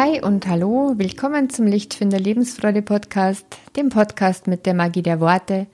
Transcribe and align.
Hi 0.00 0.22
und 0.22 0.46
hallo, 0.46 0.94
willkommen 0.96 1.50
zum 1.50 1.66
Lichtfinder 1.66 2.20
Lebensfreude 2.20 2.82
Podcast, 2.82 3.44
dem 3.74 3.88
Podcast 3.88 4.46
mit 4.46 4.64
der 4.64 4.72
Magie 4.72 5.02
der 5.02 5.18
Worte 5.18 5.66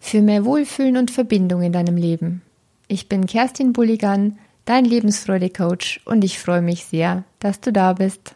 für 0.00 0.20
mehr 0.20 0.44
Wohlfühlen 0.44 0.96
und 0.96 1.12
Verbindung 1.12 1.62
in 1.62 1.70
deinem 1.70 1.96
Leben. 1.96 2.42
Ich 2.88 3.08
bin 3.08 3.26
Kerstin 3.26 3.72
Bulligan, 3.72 4.36
dein 4.64 4.84
Lebensfreude 4.84 5.48
Coach 5.48 6.00
und 6.06 6.24
ich 6.24 6.40
freue 6.40 6.60
mich 6.60 6.86
sehr, 6.86 7.22
dass 7.38 7.60
du 7.60 7.72
da 7.72 7.92
bist. 7.92 8.34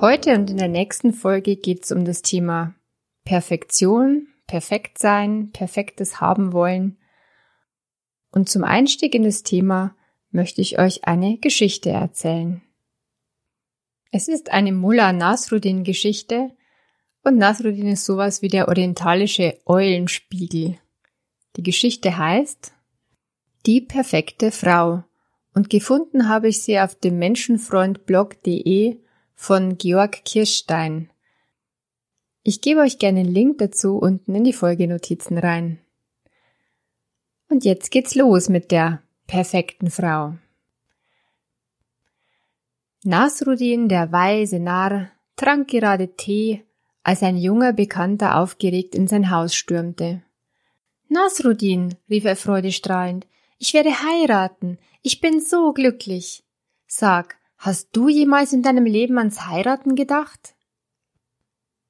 Heute 0.00 0.34
und 0.34 0.50
in 0.50 0.56
der 0.56 0.66
nächsten 0.66 1.12
Folge 1.12 1.54
geht 1.54 1.84
es 1.84 1.92
um 1.92 2.04
das 2.04 2.22
Thema 2.22 2.74
Perfektion, 3.24 4.26
perfekt 4.48 4.98
sein, 4.98 5.50
perfektes 5.52 6.20
haben 6.20 6.52
wollen. 6.52 6.98
Und 8.32 8.48
zum 8.48 8.64
Einstieg 8.64 9.14
in 9.14 9.22
das 9.22 9.44
Thema 9.44 9.94
möchte 10.30 10.60
ich 10.60 10.78
euch 10.78 11.04
eine 11.04 11.38
Geschichte 11.38 11.90
erzählen. 11.90 12.62
Es 14.10 14.28
ist 14.28 14.50
eine 14.50 14.72
Mullah 14.72 15.12
Nasruddin 15.12 15.84
Geschichte 15.84 16.50
und 17.22 17.36
Nasruddin 17.36 17.88
ist 17.88 18.04
sowas 18.04 18.42
wie 18.42 18.48
der 18.48 18.68
orientalische 18.68 19.58
Eulenspiegel. 19.66 20.78
Die 21.56 21.62
Geschichte 21.62 22.16
heißt 22.16 22.72
Die 23.66 23.80
perfekte 23.80 24.50
Frau 24.50 25.04
und 25.54 25.70
gefunden 25.70 26.28
habe 26.28 26.48
ich 26.48 26.62
sie 26.62 26.78
auf 26.78 26.94
dem 26.94 27.18
Menschenfreundblog.de 27.18 28.98
von 29.34 29.76
Georg 29.76 30.24
Kirstein. 30.24 31.10
Ich 32.42 32.60
gebe 32.60 32.80
euch 32.80 32.98
gerne 32.98 33.20
einen 33.20 33.32
Link 33.32 33.58
dazu 33.58 33.98
unten 33.98 34.34
in 34.34 34.44
die 34.44 34.52
Folgenotizen 34.52 35.36
rein. 35.36 35.80
Und 37.50 37.64
jetzt 37.64 37.90
geht's 37.90 38.14
los 38.14 38.48
mit 38.48 38.70
der 38.70 39.02
perfekten 39.28 39.90
Frau. 39.90 40.34
Nasruddin, 43.04 43.88
der 43.88 44.10
weise 44.10 44.58
Narr, 44.58 45.10
trank 45.36 45.68
gerade 45.68 46.16
Tee, 46.16 46.64
als 47.04 47.22
ein 47.22 47.36
junger 47.36 47.72
Bekannter 47.72 48.36
aufgeregt 48.40 48.96
in 48.96 49.06
sein 49.06 49.30
Haus 49.30 49.54
stürmte. 49.54 50.22
Nasruddin, 51.08 51.94
rief 52.10 52.24
er 52.24 52.36
freudestrahlend, 52.36 53.26
ich 53.58 53.74
werde 53.74 53.90
heiraten, 53.90 54.78
ich 55.02 55.20
bin 55.20 55.40
so 55.40 55.72
glücklich. 55.72 56.44
Sag, 56.86 57.36
hast 57.56 57.90
du 57.92 58.08
jemals 58.08 58.52
in 58.52 58.62
deinem 58.62 58.84
Leben 58.84 59.18
ans 59.18 59.46
Heiraten 59.46 59.94
gedacht? 59.94 60.54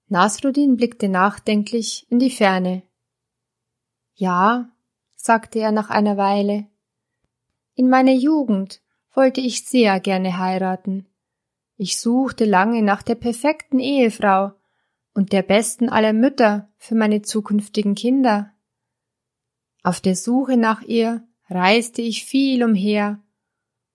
Nasruddin 0.08 0.76
blickte 0.76 1.08
nachdenklich 1.08 2.06
in 2.10 2.18
die 2.18 2.30
Ferne. 2.30 2.82
Ja, 4.14 4.70
sagte 5.14 5.58
er 5.60 5.72
nach 5.72 5.90
einer 5.90 6.16
Weile, 6.16 6.66
in 7.78 7.88
meiner 7.88 8.12
Jugend 8.12 8.82
wollte 9.14 9.40
ich 9.40 9.64
sehr 9.64 10.00
gerne 10.00 10.38
heiraten. 10.38 11.06
Ich 11.76 12.00
suchte 12.00 12.44
lange 12.44 12.82
nach 12.82 13.04
der 13.04 13.14
perfekten 13.14 13.78
Ehefrau 13.78 14.50
und 15.14 15.32
der 15.32 15.42
besten 15.42 15.88
aller 15.88 16.12
Mütter 16.12 16.68
für 16.76 16.96
meine 16.96 17.22
zukünftigen 17.22 17.94
Kinder. 17.94 18.52
Auf 19.84 20.00
der 20.00 20.16
Suche 20.16 20.56
nach 20.56 20.82
ihr 20.82 21.22
reiste 21.48 22.02
ich 22.02 22.24
viel 22.24 22.64
umher, 22.64 23.22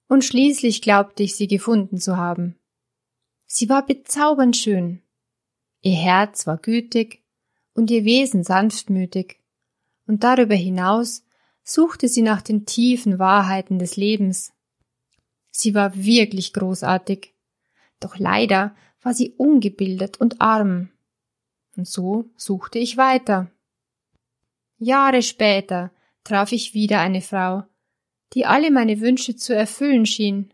und 0.07 0.23
schließlich 0.23 0.81
glaubte 0.81 1.23
ich 1.23 1.35
sie 1.35 1.47
gefunden 1.47 1.97
zu 1.97 2.15
haben. 2.15 2.57
Sie 3.45 3.67
war 3.67 3.85
bezaubernd 3.85 4.55
schön. 4.55 5.01
Ihr 5.81 5.97
Herz 5.97 6.47
war 6.47 6.57
gütig 6.57 7.21
und 7.73 7.91
ihr 7.91 8.05
Wesen 8.05 8.45
sanftmütig, 8.45 9.41
und 10.07 10.23
darüber 10.23 10.55
hinaus 10.55 11.22
suchte 11.63 12.07
sie 12.07 12.21
nach 12.21 12.41
den 12.41 12.65
tiefen 12.65 13.19
Wahrheiten 13.19 13.79
des 13.79 13.95
Lebens. 13.95 14.51
Sie 15.51 15.73
war 15.73 15.95
wirklich 15.95 16.53
großartig, 16.53 17.33
doch 17.99 18.17
leider 18.17 18.75
war 19.01 19.13
sie 19.13 19.31
ungebildet 19.37 20.19
und 20.19 20.41
arm. 20.41 20.89
Und 21.75 21.87
so 21.87 22.25
suchte 22.35 22.79
ich 22.79 22.97
weiter. 22.97 23.49
Jahre 24.77 25.21
später 25.21 25.91
traf 26.23 26.51
ich 26.51 26.73
wieder 26.73 26.99
eine 26.99 27.21
Frau, 27.21 27.63
die 28.33 28.45
alle 28.45 28.71
meine 28.71 28.99
Wünsche 28.99 29.35
zu 29.35 29.55
erfüllen 29.55 30.05
schien. 30.05 30.53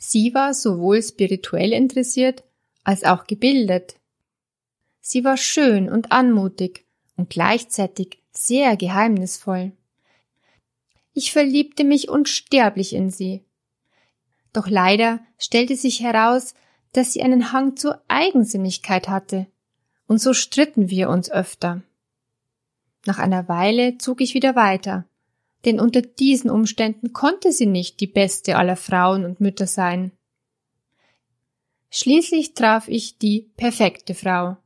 Sie 0.00 0.32
war 0.34 0.54
sowohl 0.54 1.02
spirituell 1.02 1.72
interessiert 1.72 2.44
als 2.84 3.04
auch 3.04 3.26
gebildet. 3.26 3.96
Sie 5.00 5.24
war 5.24 5.36
schön 5.36 5.90
und 5.90 6.12
anmutig 6.12 6.86
und 7.16 7.30
gleichzeitig 7.30 8.22
sehr 8.30 8.76
geheimnisvoll. 8.76 9.72
Ich 11.18 11.32
verliebte 11.32 11.82
mich 11.82 12.08
unsterblich 12.08 12.92
in 12.92 13.10
sie. 13.10 13.42
Doch 14.52 14.68
leider 14.68 15.18
stellte 15.36 15.74
sich 15.74 15.98
heraus, 15.98 16.54
dass 16.92 17.12
sie 17.12 17.24
einen 17.24 17.50
Hang 17.50 17.76
zur 17.76 18.00
Eigensinnigkeit 18.06 19.08
hatte, 19.08 19.48
und 20.06 20.20
so 20.20 20.32
stritten 20.32 20.90
wir 20.90 21.08
uns 21.10 21.28
öfter. 21.28 21.82
Nach 23.04 23.18
einer 23.18 23.48
Weile 23.48 23.98
zog 23.98 24.20
ich 24.20 24.34
wieder 24.34 24.54
weiter, 24.54 25.06
denn 25.64 25.80
unter 25.80 26.02
diesen 26.02 26.50
Umständen 26.50 27.12
konnte 27.12 27.50
sie 27.50 27.66
nicht 27.66 27.98
die 27.98 28.06
beste 28.06 28.56
aller 28.56 28.76
Frauen 28.76 29.24
und 29.24 29.40
Mütter 29.40 29.66
sein. 29.66 30.12
Schließlich 31.90 32.54
traf 32.54 32.86
ich 32.86 33.18
die 33.18 33.50
perfekte 33.56 34.14
Frau. 34.14 34.56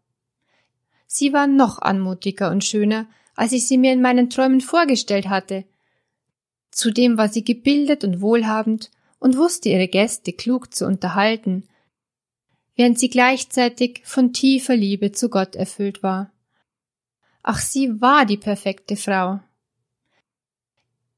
Sie 1.07 1.33
war 1.33 1.47
noch 1.47 1.79
anmutiger 1.79 2.51
und 2.51 2.63
schöner, 2.63 3.09
als 3.37 3.53
ich 3.53 3.67
sie 3.67 3.79
mir 3.79 3.95
in 3.95 4.03
meinen 4.03 4.29
Träumen 4.29 4.61
vorgestellt 4.61 5.31
hatte, 5.31 5.65
Zudem 6.73 7.19
war 7.19 7.29
sie 7.29 7.45
gebildet 7.45 8.03
und 8.03 8.21
wohlhabend 8.23 8.91
und 9.21 9.37
wusste 9.37 9.69
ihre 9.69 9.89
Gäste 9.89 10.33
klug 10.33 10.75
zu 10.75 10.87
unterhalten, 10.87 11.69
während 12.75 12.99
sie 12.99 13.11
gleichzeitig 13.11 14.01
von 14.05 14.33
tiefer 14.33 14.75
Liebe 14.75 15.13
zu 15.13 15.29
Gott 15.29 15.55
erfüllt 15.55 16.03
war. 16.03 16.33
Ach, 17.43 17.61
sie 17.61 18.01
war 18.01 18.25
die 18.25 18.39
perfekte 18.39 18.97
Frau. 18.97 19.41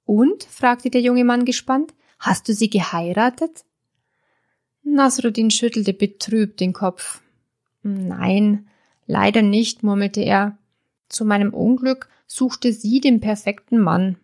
Und? 0.04 0.44
fragte 0.44 0.90
der 0.90 1.00
junge 1.00 1.24
Mann 1.24 1.44
gespannt, 1.44 1.94
hast 2.18 2.48
du 2.48 2.52
sie 2.52 2.68
geheiratet? 2.68 3.64
Nasruddin 4.82 5.50
schüttelte 5.50 5.94
betrübt 5.94 6.60
den 6.60 6.72
Kopf. 6.72 7.22
Nein, 7.82 8.68
leider 9.06 9.42
nicht, 9.42 9.82
murmelte 9.82 10.20
er. 10.20 10.58
Zu 11.08 11.24
meinem 11.24 11.54
Unglück 11.54 12.08
suchte 12.26 12.72
sie 12.72 13.00
den 13.00 13.20
perfekten 13.20 13.78
Mann. 13.78 14.18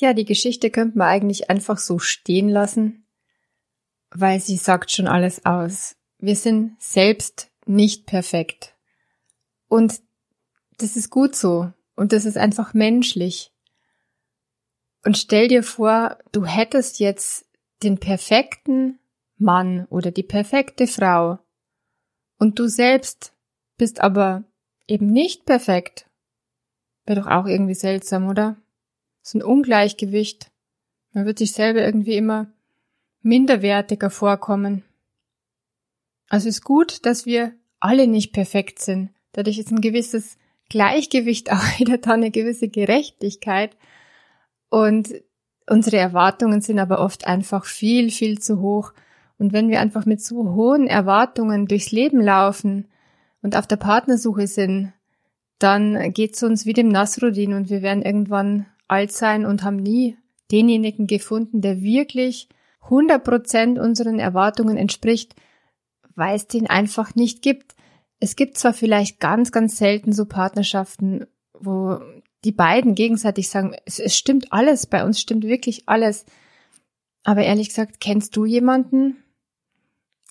Ja, 0.00 0.14
die 0.14 0.24
Geschichte 0.24 0.70
könnte 0.70 0.96
man 0.96 1.08
eigentlich 1.08 1.50
einfach 1.50 1.76
so 1.76 1.98
stehen 1.98 2.48
lassen, 2.48 3.04
weil 4.10 4.38
sie 4.38 4.56
sagt 4.56 4.92
schon 4.92 5.08
alles 5.08 5.44
aus. 5.44 5.96
Wir 6.18 6.36
sind 6.36 6.80
selbst 6.80 7.50
nicht 7.66 8.06
perfekt. 8.06 8.76
Und 9.66 10.00
das 10.78 10.94
ist 10.94 11.10
gut 11.10 11.34
so. 11.34 11.72
Und 11.96 12.12
das 12.12 12.26
ist 12.26 12.36
einfach 12.36 12.74
menschlich. 12.74 13.52
Und 15.04 15.18
stell 15.18 15.48
dir 15.48 15.64
vor, 15.64 16.16
du 16.30 16.44
hättest 16.44 17.00
jetzt 17.00 17.46
den 17.82 17.98
perfekten 17.98 19.00
Mann 19.36 19.84
oder 19.86 20.12
die 20.12 20.22
perfekte 20.22 20.86
Frau. 20.86 21.40
Und 22.38 22.60
du 22.60 22.68
selbst 22.68 23.32
bist 23.76 24.00
aber 24.00 24.44
eben 24.86 25.10
nicht 25.10 25.44
perfekt. 25.44 26.08
Wäre 27.04 27.20
doch 27.20 27.26
auch 27.26 27.46
irgendwie 27.46 27.74
seltsam, 27.74 28.28
oder? 28.28 28.56
So 29.22 29.38
ein 29.38 29.42
Ungleichgewicht. 29.42 30.50
Man 31.12 31.26
wird 31.26 31.38
sich 31.38 31.52
selber 31.52 31.82
irgendwie 31.82 32.16
immer 32.16 32.48
minderwertiger 33.22 34.10
vorkommen. 34.10 34.84
Also 36.28 36.48
ist 36.48 36.64
gut, 36.64 37.04
dass 37.06 37.26
wir 37.26 37.52
alle 37.80 38.06
nicht 38.06 38.32
perfekt 38.32 38.80
sind. 38.80 39.10
Dadurch 39.32 39.58
ist 39.58 39.70
ein 39.70 39.80
gewisses 39.80 40.36
Gleichgewicht 40.68 41.52
auch 41.52 41.78
wieder 41.78 41.98
da, 41.98 42.12
eine 42.12 42.30
gewisse 42.30 42.68
Gerechtigkeit. 42.68 43.76
Und 44.68 45.14
unsere 45.66 45.96
Erwartungen 45.96 46.60
sind 46.60 46.78
aber 46.78 47.00
oft 47.00 47.26
einfach 47.26 47.64
viel, 47.64 48.10
viel 48.10 48.38
zu 48.38 48.60
hoch. 48.60 48.92
Und 49.38 49.52
wenn 49.52 49.68
wir 49.68 49.80
einfach 49.80 50.04
mit 50.04 50.20
so 50.20 50.54
hohen 50.54 50.86
Erwartungen 50.86 51.66
durchs 51.66 51.92
Leben 51.92 52.20
laufen 52.20 52.86
und 53.40 53.56
auf 53.56 53.66
der 53.66 53.76
Partnersuche 53.76 54.46
sind, 54.46 54.92
dann 55.58 56.12
geht's 56.12 56.42
uns 56.42 56.66
wie 56.66 56.72
dem 56.72 56.88
Nasruddin 56.88 57.54
und 57.54 57.70
wir 57.70 57.82
werden 57.82 58.02
irgendwann 58.02 58.66
alt 58.88 59.12
sein 59.12 59.46
und 59.46 59.62
haben 59.62 59.76
nie 59.76 60.16
denjenigen 60.50 61.06
gefunden, 61.06 61.60
der 61.60 61.82
wirklich 61.82 62.48
100 62.82 63.22
Prozent 63.22 63.78
unseren 63.78 64.18
Erwartungen 64.18 64.76
entspricht, 64.76 65.34
weil 66.14 66.36
es 66.36 66.46
den 66.46 66.66
einfach 66.66 67.14
nicht 67.14 67.42
gibt. 67.42 67.74
Es 68.18 68.34
gibt 68.34 68.58
zwar 68.58 68.72
vielleicht 68.72 69.20
ganz, 69.20 69.52
ganz 69.52 69.76
selten 69.76 70.12
so 70.12 70.24
Partnerschaften, 70.24 71.26
wo 71.52 71.98
die 72.44 72.52
beiden 72.52 72.94
gegenseitig 72.94 73.48
sagen, 73.48 73.76
es, 73.84 73.98
es 73.98 74.16
stimmt 74.16 74.52
alles, 74.52 74.86
bei 74.86 75.04
uns 75.04 75.20
stimmt 75.20 75.44
wirklich 75.44 75.88
alles. 75.88 76.24
Aber 77.24 77.42
ehrlich 77.42 77.68
gesagt, 77.68 78.00
kennst 78.00 78.36
du 78.36 78.44
jemanden? 78.44 79.22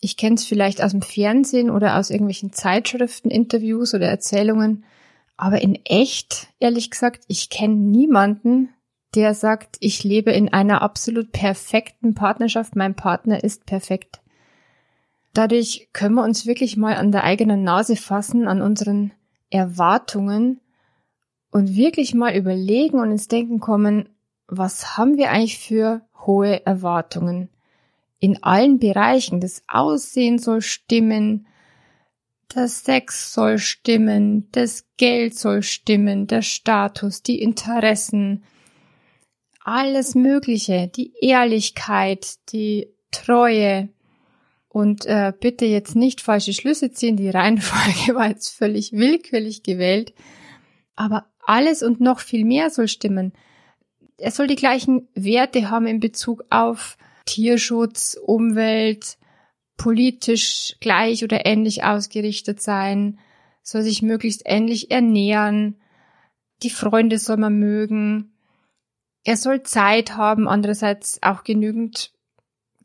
Ich 0.02 0.18
kenne 0.18 0.36
es 0.36 0.46
vielleicht 0.46 0.82
aus 0.82 0.92
dem 0.92 1.02
Fernsehen 1.02 1.70
oder 1.70 1.98
aus 1.98 2.10
irgendwelchen 2.10 2.54
Zeitschriften, 2.54 3.30
Interviews 3.30 3.94
oder 3.94 4.08
Erzählungen, 4.08 4.86
aber 5.38 5.62
in 5.62 5.76
echt, 5.86 6.48
ehrlich 6.60 6.90
gesagt, 6.90 7.24
ich 7.28 7.50
kenne 7.50 7.76
niemanden, 7.76 8.70
der 9.16 9.34
sagt, 9.34 9.78
ich 9.80 10.04
lebe 10.04 10.32
in 10.32 10.52
einer 10.52 10.82
absolut 10.82 11.32
perfekten 11.32 12.14
Partnerschaft, 12.14 12.76
mein 12.76 12.96
Partner 12.96 13.44
ist 13.44 13.66
perfekt. 13.66 14.22
Dadurch 15.34 15.90
können 15.94 16.16
wir 16.16 16.24
uns 16.24 16.48
wirklich 16.48 16.78
mal 16.78 16.96
an 16.96 17.12
der 17.12 17.24
eigenen 17.24 17.64
Nase 17.64 17.96
fassen, 17.96 18.48
an 18.48 18.62
unseren 18.62 19.14
Erwartungen 19.50 20.60
und 21.52 21.76
wirklich 21.76 22.14
mal 22.16 22.36
überlegen 22.36 23.00
und 23.00 23.12
ins 23.12 23.28
Denken 23.28 23.60
kommen, 23.60 24.10
was 24.48 24.98
haben 24.98 25.18
wir 25.18 25.30
eigentlich 25.30 25.60
für 25.60 26.02
hohe 26.26 26.66
Erwartungen? 26.66 27.50
In 28.20 28.42
allen 28.44 28.80
Bereichen. 28.80 29.40
Das 29.40 29.64
Aussehen 29.68 30.40
soll 30.40 30.62
stimmen, 30.62 31.48
der 32.56 32.68
Sex 32.68 33.34
soll 33.34 33.58
stimmen, 33.58 34.50
das 34.52 34.86
Geld 34.98 35.38
soll 35.38 35.64
stimmen, 35.64 36.28
der 36.28 36.42
Status, 36.42 37.24
die 37.24 37.42
Interessen, 37.42 38.44
alles 39.64 40.16
Mögliche, 40.16 40.88
die 40.88 41.14
Ehrlichkeit, 41.22 42.36
die 42.52 42.88
Treue, 43.12 43.90
und 44.78 45.08
äh, 45.08 45.34
bitte 45.40 45.66
jetzt 45.66 45.96
nicht 45.96 46.22
falsche 46.22 46.54
Schlüsse 46.54 46.92
ziehen, 46.92 47.18
die 47.18 47.32
Reihenfolge 47.32 48.14
war 48.14 48.28
jetzt 48.28 48.50
völlig 48.50 48.94
willkürlich 48.94 49.64
gewählt. 49.64 50.14
Aber 50.96 51.26
alles 51.44 51.82
und 51.82 52.00
noch 52.00 52.20
viel 52.20 52.46
mehr 52.46 52.70
soll 52.70 52.88
stimmen. 52.88 53.34
Er 54.20 54.30
soll 54.30 54.46
die 54.46 54.56
gleichen 54.56 55.08
Werte 55.16 55.72
haben 55.72 55.88
in 55.88 56.00
Bezug 56.00 56.46
auf 56.52 56.98
Tierschutz, 57.26 58.20
Umwelt, 58.24 59.17
politisch 59.78 60.76
gleich 60.80 61.24
oder 61.24 61.46
ähnlich 61.46 61.84
ausgerichtet 61.84 62.62
sein, 62.62 63.20
soll 63.62 63.84
sich 63.84 64.02
möglichst 64.02 64.44
ähnlich 64.46 64.92
ernähren, 64.92 65.76
die 66.64 66.70
Freunde 66.70 67.20
soll 67.20 67.38
man 67.38 67.60
mögen, 67.60 68.34
er 69.24 69.38
soll 69.38 69.64
Zeit 69.64 70.16
haben, 70.16 70.48
andererseits 70.48 71.22
auch 71.22 71.44
genügend 71.44 72.14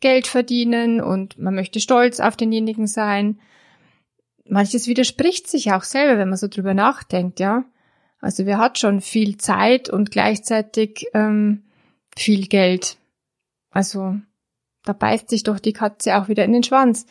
Geld 0.00 0.26
verdienen 0.26 1.00
und 1.00 1.38
man 1.38 1.54
möchte 1.54 1.80
stolz 1.80 2.18
auf 2.20 2.36
denjenigen 2.36 2.88
sein. 2.88 3.40
Manches 4.44 4.88
widerspricht 4.88 5.48
sich 5.48 5.72
auch 5.72 5.84
selber, 5.84 6.18
wenn 6.18 6.28
man 6.28 6.36
so 6.36 6.48
drüber 6.48 6.74
nachdenkt, 6.74 7.38
ja. 7.38 7.64
Also 8.20 8.44
wer 8.44 8.58
hat 8.58 8.78
schon 8.78 9.00
viel 9.00 9.36
Zeit 9.36 9.88
und 9.88 10.10
gleichzeitig 10.10 11.06
ähm, 11.14 11.62
viel 12.16 12.48
Geld? 12.48 12.96
Also 13.70 14.16
da 14.84 14.92
beißt 14.92 15.28
sich 15.28 15.42
doch 15.42 15.58
die 15.58 15.72
Katze 15.72 16.16
auch 16.16 16.28
wieder 16.28 16.44
in 16.44 16.52
den 16.52 16.62
Schwanz. 16.62 17.06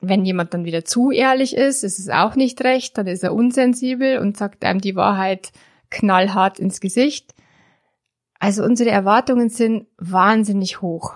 Wenn 0.00 0.24
jemand 0.24 0.54
dann 0.54 0.64
wieder 0.64 0.84
zu 0.84 1.10
ehrlich 1.10 1.56
ist, 1.56 1.82
ist 1.82 1.98
es 1.98 2.08
auch 2.08 2.36
nicht 2.36 2.62
recht, 2.62 2.96
dann 2.96 3.06
ist 3.08 3.24
er 3.24 3.34
unsensibel 3.34 4.18
und 4.18 4.36
sagt 4.36 4.64
einem 4.64 4.80
die 4.80 4.94
Wahrheit 4.94 5.50
knallhart 5.90 6.60
ins 6.60 6.80
Gesicht. 6.80 7.34
Also 8.38 8.62
unsere 8.62 8.90
Erwartungen 8.90 9.48
sind 9.48 9.86
wahnsinnig 9.96 10.80
hoch. 10.80 11.14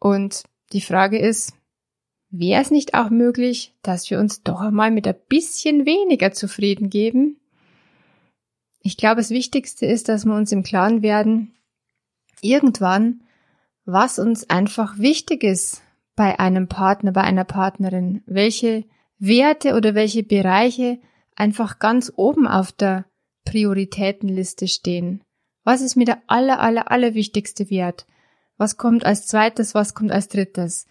Und 0.00 0.42
die 0.72 0.80
Frage 0.80 1.18
ist, 1.18 1.54
wäre 2.30 2.62
es 2.62 2.72
nicht 2.72 2.94
auch 2.94 3.10
möglich, 3.10 3.72
dass 3.82 4.10
wir 4.10 4.18
uns 4.18 4.42
doch 4.42 4.60
einmal 4.60 4.90
mit 4.90 5.06
ein 5.06 5.14
bisschen 5.28 5.86
weniger 5.86 6.32
zufrieden 6.32 6.90
geben? 6.90 7.38
Ich 8.80 8.96
glaube, 8.96 9.20
das 9.20 9.30
Wichtigste 9.30 9.86
ist, 9.86 10.08
dass 10.08 10.24
wir 10.24 10.34
uns 10.34 10.50
im 10.50 10.64
Klaren 10.64 11.02
werden, 11.02 11.54
irgendwann, 12.40 13.21
was 13.84 14.18
uns 14.18 14.48
einfach 14.48 14.98
wichtig 14.98 15.44
ist 15.44 15.82
bei 16.14 16.38
einem 16.38 16.68
Partner, 16.68 17.12
bei 17.12 17.22
einer 17.22 17.44
Partnerin, 17.44 18.22
welche 18.26 18.84
Werte 19.18 19.74
oder 19.74 19.94
welche 19.94 20.22
Bereiche 20.22 20.98
einfach 21.36 21.78
ganz 21.78 22.12
oben 22.16 22.46
auf 22.46 22.72
der 22.72 23.06
Prioritätenliste 23.44 24.68
stehen. 24.68 25.22
Was 25.64 25.80
ist 25.80 25.96
mir 25.96 26.04
der 26.04 26.22
aller, 26.26 26.60
aller, 26.60 26.90
aller 26.90 27.14
wichtigste 27.14 27.70
Wert? 27.70 28.06
was 28.62 28.76
kommt 28.76 29.04
als 29.04 29.26
zweites, 29.26 29.74
was 29.74 29.92
kommt 29.92 30.12
als 30.12 30.28
drittes. 30.28 30.86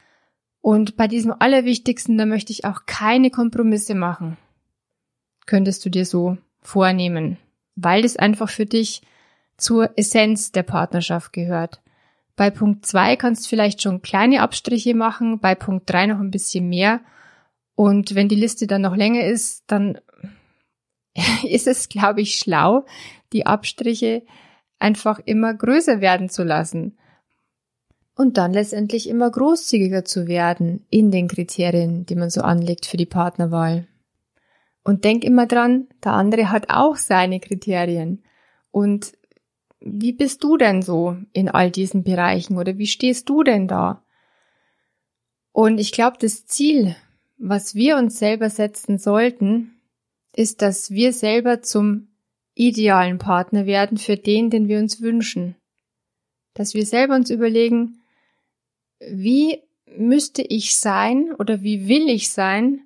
Und 0.60 0.98
bei 0.98 1.08
diesem 1.08 1.34
Allerwichtigsten, 1.40 2.18
da 2.18 2.26
möchte 2.26 2.52
ich 2.52 2.66
auch 2.66 2.86
keine 2.86 3.32
Kompromisse 3.32 3.96
machen. 3.96 4.38
Könntest 5.46 5.86
du 5.86 5.90
dir 5.90 6.06
so 6.06 6.38
vornehmen, 6.62 7.38
weil 7.76 8.02
das 8.02 8.18
einfach 8.18 8.50
für 8.50 8.66
dich 8.66 9.02
zur 9.56 9.98
Essenz 9.98 10.52
der 10.52 10.64
Partnerschaft 10.64 11.32
gehört. 11.32 11.82
Bei 12.36 12.50
Punkt 12.50 12.86
zwei 12.86 13.16
kannst 13.16 13.46
du 13.46 13.50
vielleicht 13.50 13.82
schon 13.82 14.02
kleine 14.02 14.42
Abstriche 14.42 14.96
machen, 14.96 15.40
bei 15.40 15.56
Punkt 15.56 15.90
drei 15.90 16.08
noch 16.08 16.20
ein 16.20 16.32
bisschen 16.32 16.70
mehr. 16.70 17.02
Und 17.76 18.16
wenn 18.16 18.28
die 18.28 18.36
Liste 18.36 18.68
dann 18.68 18.82
noch 18.82 18.96
länger 18.96 19.26
ist, 19.26 19.64
dann 19.68 20.00
ist 21.44 21.68
es, 21.68 21.90
glaube 21.90 22.22
ich, 22.22 22.38
schlau, 22.38 22.86
die 23.34 23.46
Abstriche 23.46 24.24
einfach 24.80 25.20
immer 25.26 25.54
größer 25.54 26.02
werden 26.02 26.30
zu 26.30 26.44
lassen 26.44 26.98
und 28.16 28.38
dann 28.38 28.54
letztendlich 28.54 29.10
immer 29.10 29.30
großzügiger 29.30 30.06
zu 30.06 30.28
werden 30.28 30.86
in 30.90 31.12
den 31.12 31.28
Kriterien, 31.28 32.06
die 32.06 32.16
man 32.16 32.30
so 32.30 32.42
anlegt 32.42 32.86
für 32.86 32.98
die 32.98 33.06
Partnerwahl. 33.06 33.88
Und 34.84 35.04
denk 35.06 35.24
immer 35.24 35.46
dran, 35.46 35.88
der 36.04 36.14
andere 36.14 36.50
hat 36.52 36.70
auch 36.70 36.96
seine 36.96 37.40
Kriterien. 37.40 38.24
Und 38.72 39.14
wie 39.82 40.14
bist 40.14 40.44
du 40.44 40.58
denn 40.58 40.82
so 40.82 41.18
in 41.34 41.50
all 41.50 41.72
diesen 41.72 42.04
Bereichen 42.04 42.58
oder 42.58 42.78
wie 42.78 42.88
stehst 42.88 43.28
du 43.30 43.44
denn 43.44 43.68
da? 43.68 44.04
Und 45.52 45.80
ich 45.80 45.92
glaube, 45.92 46.18
das 46.20 46.46
Ziel, 46.46 46.96
was 47.38 47.76
wir 47.76 47.98
uns 47.98 48.20
selber 48.20 48.50
setzen 48.50 48.98
sollten, 48.98 49.74
ist, 50.34 50.62
dass 50.62 50.92
wir 50.92 51.12
selber 51.12 51.62
zum 51.62 52.08
idealen 52.54 53.18
Partner 53.18 53.66
werden 53.66 53.98
für 53.98 54.18
den, 54.18 54.50
den 54.50 54.68
wir 54.68 54.80
uns 54.80 55.02
wünschen. 55.02 55.56
Dass 56.54 56.74
wir 56.74 56.86
selber 56.86 57.16
uns 57.16 57.30
überlegen, 57.30 58.02
wie 59.00 59.60
müsste 59.98 60.42
ich 60.42 60.78
sein 60.78 61.34
oder 61.38 61.64
wie 61.64 61.88
will 61.88 62.08
ich 62.08 62.30
sein, 62.30 62.82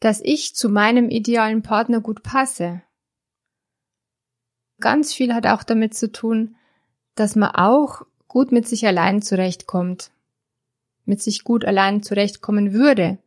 dass 0.00 0.20
ich 0.20 0.54
zu 0.54 0.68
meinem 0.68 1.10
idealen 1.10 1.62
Partner 1.62 2.00
gut 2.00 2.22
passe. 2.22 2.82
Ganz 4.80 5.12
viel 5.12 5.34
hat 5.34 5.46
auch 5.46 5.62
damit 5.62 5.94
zu 5.94 6.10
tun, 6.10 6.56
dass 7.14 7.36
man 7.36 7.50
auch 7.50 8.02
gut 8.28 8.52
mit 8.52 8.66
sich 8.66 8.86
allein 8.86 9.22
zurechtkommt, 9.22 10.10
mit 11.04 11.22
sich 11.22 11.44
gut 11.44 11.64
allein 11.64 12.02
zurechtkommen 12.02 12.72
würde, 12.72 13.18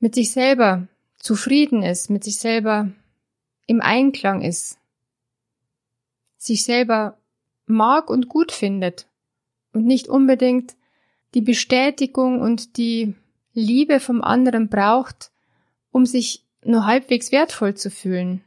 mit 0.00 0.14
sich 0.14 0.32
selber 0.32 0.88
zufrieden 1.18 1.82
ist, 1.82 2.10
mit 2.10 2.24
sich 2.24 2.38
selber 2.38 2.90
im 3.66 3.80
Einklang 3.80 4.42
ist, 4.42 4.78
sich 6.36 6.64
selber 6.64 7.18
mag 7.66 8.10
und 8.10 8.28
gut 8.28 8.52
findet. 8.52 9.06
Und 9.72 9.84
nicht 9.84 10.08
unbedingt 10.08 10.76
die 11.34 11.42
Bestätigung 11.42 12.40
und 12.40 12.78
die 12.78 13.14
Liebe 13.52 14.00
vom 14.00 14.22
anderen 14.22 14.68
braucht, 14.68 15.30
um 15.90 16.06
sich 16.06 16.44
nur 16.64 16.86
halbwegs 16.86 17.32
wertvoll 17.32 17.74
zu 17.74 17.90
fühlen. 17.90 18.42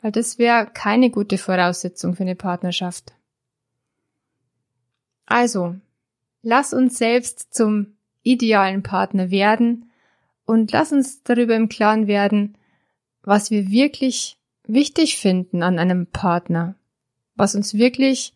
Weil 0.00 0.12
das 0.12 0.38
wäre 0.38 0.70
keine 0.72 1.10
gute 1.10 1.38
Voraussetzung 1.38 2.14
für 2.14 2.22
eine 2.22 2.36
Partnerschaft. 2.36 3.14
Also, 5.26 5.76
lass 6.42 6.72
uns 6.72 6.98
selbst 6.98 7.52
zum 7.52 7.96
idealen 8.22 8.82
Partner 8.82 9.30
werden 9.30 9.90
und 10.44 10.72
lass 10.72 10.92
uns 10.92 11.22
darüber 11.22 11.56
im 11.56 11.68
Klaren 11.68 12.06
werden, 12.06 12.56
was 13.22 13.50
wir 13.50 13.70
wirklich 13.70 14.38
wichtig 14.64 15.18
finden 15.18 15.62
an 15.62 15.78
einem 15.78 16.06
Partner, 16.06 16.76
was 17.34 17.54
uns 17.54 17.74
wirklich 17.74 18.34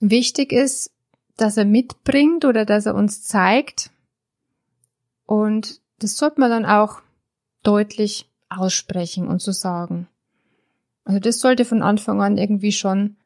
wichtig 0.00 0.52
ist 0.52 0.90
dass 1.36 1.56
er 1.56 1.64
mitbringt 1.64 2.44
oder 2.44 2.64
dass 2.64 2.86
er 2.86 2.94
uns 2.94 3.22
zeigt. 3.22 3.90
Und 5.26 5.80
das 5.98 6.16
sollte 6.16 6.40
man 6.40 6.50
dann 6.50 6.66
auch 6.66 7.02
deutlich 7.62 8.28
aussprechen 8.48 9.28
und 9.28 9.42
so 9.42 9.52
sagen. 9.52 10.08
Also 11.06 11.20
das 11.20 11.38
sollte 11.38 11.64
von 11.64 11.82
Anfang 11.82 12.20
an 12.20 12.36
irgendwie 12.36 12.72
schon 12.72 13.16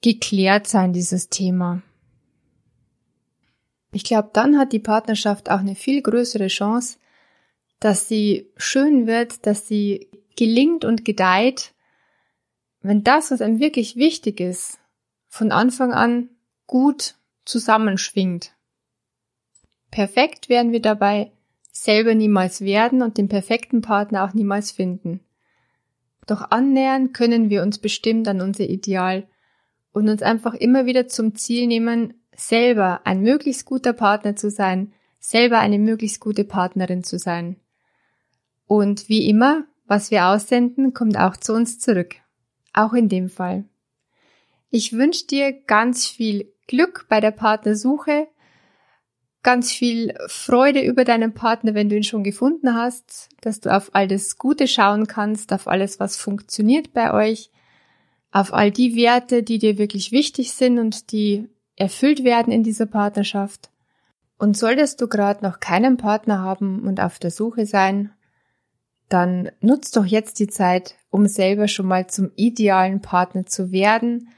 geklärt 0.00 0.68
sein, 0.68 0.92
dieses 0.92 1.28
Thema. 1.28 1.82
Ich 3.92 4.04
glaube, 4.04 4.30
dann 4.32 4.56
hat 4.56 4.72
die 4.72 4.78
Partnerschaft 4.78 5.50
auch 5.50 5.58
eine 5.58 5.74
viel 5.74 6.00
größere 6.00 6.46
Chance, 6.46 6.98
dass 7.80 8.06
sie 8.06 8.50
schön 8.56 9.08
wird, 9.08 9.46
dass 9.46 9.66
sie 9.66 10.08
gelingt 10.36 10.84
und 10.84 11.04
gedeiht, 11.04 11.74
wenn 12.82 13.02
das, 13.02 13.32
was 13.32 13.40
einem 13.40 13.58
wirklich 13.58 13.96
wichtig 13.96 14.40
ist, 14.40 14.78
von 15.28 15.50
Anfang 15.50 15.92
an 15.92 16.28
gut 16.68 17.16
zusammenschwingt. 17.44 18.52
Perfekt 19.90 20.48
werden 20.48 20.70
wir 20.70 20.82
dabei 20.82 21.32
selber 21.72 22.14
niemals 22.14 22.60
werden 22.60 23.02
und 23.02 23.18
den 23.18 23.28
perfekten 23.28 23.80
Partner 23.80 24.24
auch 24.24 24.34
niemals 24.34 24.70
finden. 24.70 25.23
Doch 26.26 26.50
annähern 26.50 27.12
können 27.12 27.50
wir 27.50 27.62
uns 27.62 27.78
bestimmt 27.78 28.28
an 28.28 28.40
unser 28.40 28.64
Ideal 28.64 29.26
und 29.92 30.08
uns 30.08 30.22
einfach 30.22 30.54
immer 30.54 30.86
wieder 30.86 31.06
zum 31.06 31.34
Ziel 31.34 31.66
nehmen, 31.66 32.14
selber 32.34 33.02
ein 33.04 33.20
möglichst 33.20 33.64
guter 33.64 33.92
Partner 33.92 34.34
zu 34.36 34.50
sein, 34.50 34.92
selber 35.18 35.58
eine 35.58 35.78
möglichst 35.78 36.20
gute 36.20 36.44
Partnerin 36.44 37.04
zu 37.04 37.18
sein. 37.18 37.56
Und 38.66 39.08
wie 39.08 39.28
immer, 39.28 39.64
was 39.86 40.10
wir 40.10 40.26
aussenden, 40.26 40.94
kommt 40.94 41.18
auch 41.18 41.36
zu 41.36 41.52
uns 41.52 41.78
zurück. 41.78 42.16
Auch 42.72 42.92
in 42.94 43.08
dem 43.08 43.28
Fall. 43.28 43.64
Ich 44.70 44.92
wünsche 44.92 45.26
dir 45.26 45.52
ganz 45.52 46.06
viel 46.06 46.52
Glück 46.66 47.06
bei 47.08 47.20
der 47.20 47.30
Partnersuche, 47.30 48.26
ganz 49.44 49.70
viel 49.70 50.14
Freude 50.26 50.80
über 50.80 51.04
deinen 51.04 51.34
Partner, 51.34 51.74
wenn 51.74 51.88
du 51.88 51.96
ihn 51.96 52.02
schon 52.02 52.24
gefunden 52.24 52.74
hast, 52.74 53.28
dass 53.42 53.60
du 53.60 53.72
auf 53.72 53.94
all 53.94 54.08
das 54.08 54.38
Gute 54.38 54.66
schauen 54.66 55.06
kannst, 55.06 55.52
auf 55.52 55.68
alles, 55.68 56.00
was 56.00 56.16
funktioniert 56.16 56.92
bei 56.92 57.12
euch, 57.12 57.50
auf 58.32 58.52
all 58.52 58.72
die 58.72 58.96
Werte, 58.96 59.44
die 59.44 59.58
dir 59.58 59.78
wirklich 59.78 60.10
wichtig 60.10 60.52
sind 60.52 60.80
und 60.80 61.12
die 61.12 61.48
erfüllt 61.76 62.24
werden 62.24 62.52
in 62.52 62.64
dieser 62.64 62.86
Partnerschaft. 62.86 63.70
Und 64.38 64.56
solltest 64.56 65.00
du 65.00 65.08
gerade 65.08 65.44
noch 65.44 65.60
keinen 65.60 65.96
Partner 65.96 66.40
haben 66.40 66.82
und 66.86 66.98
auf 67.00 67.18
der 67.18 67.30
Suche 67.30 67.66
sein, 67.66 68.10
dann 69.08 69.50
nutzt 69.60 69.96
doch 69.96 70.06
jetzt 70.06 70.40
die 70.40 70.48
Zeit, 70.48 70.96
um 71.10 71.26
selber 71.26 71.68
schon 71.68 71.86
mal 71.86 72.08
zum 72.08 72.32
idealen 72.34 73.00
Partner 73.00 73.46
zu 73.46 73.70
werden. 73.70 74.28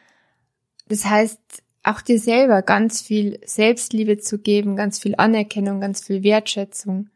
Das 0.89 1.07
heißt, 1.07 1.63
auch 1.87 2.01
dir 2.01 2.19
selber 2.19 2.63
ganz 2.63 3.01
viel 3.01 3.39
Selbstliebe 3.45 4.19
zu 4.19 4.39
geben, 4.39 4.77
ganz 4.77 4.99
viel 4.99 5.15
Anerkennung, 5.17 5.81
ganz 5.81 6.05
viel 6.05 6.23
Wertschätzung 6.23 7.11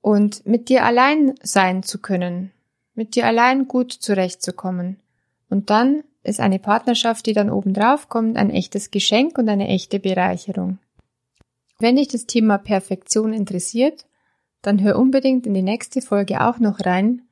und 0.00 0.46
mit 0.46 0.68
dir 0.68 0.84
allein 0.84 1.34
sein 1.42 1.82
zu 1.82 1.98
können, 1.98 2.52
mit 2.94 3.16
dir 3.16 3.26
allein 3.26 3.68
gut 3.68 3.92
zurechtzukommen. 3.92 4.98
Und 5.48 5.70
dann 5.70 6.04
ist 6.22 6.40
eine 6.40 6.58
Partnerschaft, 6.58 7.26
die 7.26 7.32
dann 7.32 7.50
obendrauf 7.50 8.08
kommt, 8.08 8.36
ein 8.36 8.50
echtes 8.50 8.90
Geschenk 8.90 9.38
und 9.38 9.48
eine 9.48 9.68
echte 9.68 9.98
Bereicherung. 9.98 10.78
Wenn 11.78 11.96
dich 11.96 12.08
das 12.08 12.26
Thema 12.26 12.58
Perfektion 12.58 13.32
interessiert, 13.32 14.06
dann 14.60 14.82
hör 14.82 14.98
unbedingt 14.98 15.46
in 15.46 15.54
die 15.54 15.62
nächste 15.62 16.02
Folge 16.02 16.46
auch 16.46 16.58
noch 16.58 16.84
rein, 16.84 17.22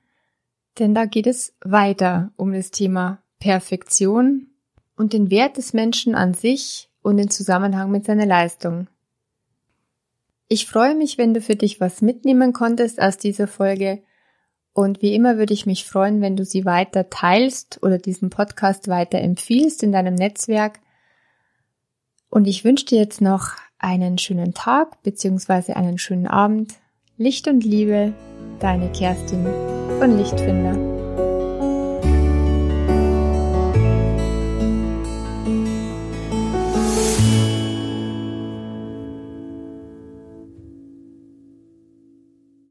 denn 0.79 0.95
da 0.95 1.05
geht 1.05 1.27
es 1.27 1.55
weiter 1.63 2.33
um 2.37 2.53
das 2.53 2.71
Thema 2.71 3.19
Perfektion 3.39 4.47
und 4.99 5.13
den 5.13 5.31
Wert 5.31 5.57
des 5.57 5.73
Menschen 5.73 6.15
an 6.15 6.35
sich 6.35 6.91
und 7.03 7.17
den 7.17 7.31
Zusammenhang 7.31 7.91
mit 7.91 8.05
seiner 8.05 8.27
Leistung. 8.27 8.89
Ich 10.49 10.67
freue 10.67 10.95
mich, 10.95 11.19
wenn 11.19 11.35
du 11.35 11.41
für 11.41 11.57
dich 11.57 11.81
was 11.81 12.03
mitnehmen 12.03 12.53
konntest 12.53 13.01
aus 13.01 13.17
dieser 13.17 13.47
Folge 13.47 14.03
und 14.73 15.03
wie 15.03 15.15
immer 15.15 15.39
würde 15.39 15.55
ich 15.55 15.67
mich 15.67 15.85
freuen, 15.85 16.21
wenn 16.21 16.37
du 16.37 16.45
sie 16.45 16.65
weiter 16.65 17.11
teilst 17.11 17.83
oder 17.83 17.99
diesen 17.99 18.31
Podcast 18.31 18.89
weiter 18.89 19.19
empfiehlst 19.19 19.83
in 19.83 19.93
deinem 19.93 20.15
Netzwerk. 20.15 20.81
Und 22.31 22.47
ich 22.47 22.65
wünsche 22.65 22.87
dir 22.87 22.99
jetzt 22.99 23.21
noch 23.21 23.53
einen 23.79 24.19
schönen 24.19 24.55
Tag 24.55 25.03
bzw. 25.03 25.73
einen 25.73 25.99
schönen 25.99 26.27
Abend 26.27 26.75
Licht 27.17 27.49
und 27.49 27.65
Liebe, 27.65 28.13
deine 28.61 28.91
Kerstin 28.93 29.45
von 29.99 30.17
Lichtfinder. 30.17 30.98